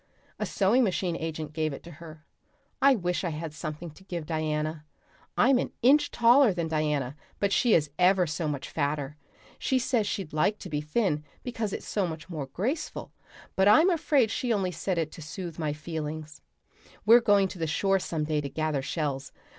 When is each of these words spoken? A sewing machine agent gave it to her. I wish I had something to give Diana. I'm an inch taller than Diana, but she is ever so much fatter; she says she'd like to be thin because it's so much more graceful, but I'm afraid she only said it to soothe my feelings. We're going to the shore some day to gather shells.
A 0.39 0.47
sewing 0.47 0.83
machine 0.83 1.15
agent 1.15 1.53
gave 1.53 1.73
it 1.73 1.83
to 1.83 1.91
her. 1.91 2.25
I 2.81 2.95
wish 2.95 3.23
I 3.23 3.29
had 3.29 3.53
something 3.53 3.91
to 3.91 4.03
give 4.03 4.25
Diana. 4.25 4.83
I'm 5.37 5.59
an 5.59 5.73
inch 5.83 6.09
taller 6.09 6.55
than 6.55 6.67
Diana, 6.67 7.15
but 7.39 7.53
she 7.53 7.75
is 7.75 7.91
ever 7.99 8.25
so 8.25 8.47
much 8.47 8.67
fatter; 8.67 9.15
she 9.59 9.77
says 9.77 10.07
she'd 10.07 10.33
like 10.33 10.57
to 10.57 10.71
be 10.71 10.81
thin 10.81 11.23
because 11.43 11.71
it's 11.71 11.87
so 11.87 12.07
much 12.07 12.29
more 12.31 12.47
graceful, 12.47 13.11
but 13.55 13.67
I'm 13.67 13.91
afraid 13.91 14.31
she 14.31 14.51
only 14.51 14.71
said 14.71 14.97
it 14.97 15.11
to 15.11 15.21
soothe 15.21 15.59
my 15.59 15.71
feelings. 15.71 16.41
We're 17.05 17.21
going 17.21 17.47
to 17.49 17.59
the 17.59 17.67
shore 17.67 17.99
some 17.99 18.23
day 18.23 18.41
to 18.41 18.49
gather 18.49 18.81
shells. 18.81 19.31